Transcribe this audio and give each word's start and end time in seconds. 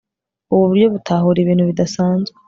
ubu 0.53 0.63
buryo 0.69 0.87
butahura 0.93 1.37
ibintu 1.41 1.63
bidasanzwe 1.69 2.37